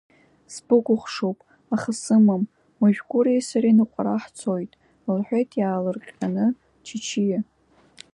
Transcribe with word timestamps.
Сбыкәыхшоуп, 0.53 1.39
аха 1.73 1.91
сымам, 2.01 2.43
уажә 2.79 3.01
Гәыреи 3.09 3.41
сареи 3.47 3.75
ныҟәара 3.77 4.23
ҳцоит,— 4.23 4.71
лҳәеит 5.17 5.49
иаалырҟьаны 5.59 6.45
Чычиа. 6.85 7.39